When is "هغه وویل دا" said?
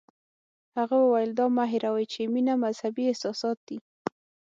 0.77-1.45